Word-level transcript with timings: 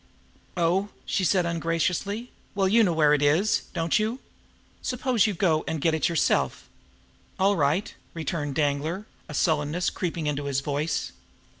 "Oh!" 0.57 0.89
she 1.05 1.23
said 1.23 1.45
ungraciously. 1.45 2.31
"Well, 2.55 2.67
you 2.67 2.83
know 2.83 2.91
where 2.91 3.13
it 3.13 3.21
is, 3.21 3.65
don't 3.75 3.99
you? 3.99 4.17
Suppose 4.81 5.27
you 5.27 5.35
go 5.35 5.63
and 5.67 5.79
get 5.79 5.93
it 5.93 6.09
yourself!" 6.09 6.67
"All 7.37 7.55
right!" 7.55 7.93
returned 8.15 8.55
Danglar, 8.55 9.05
a 9.29 9.35
sullenness 9.35 9.91
creeping 9.91 10.25
into 10.25 10.45
his 10.45 10.61
voice. 10.61 11.11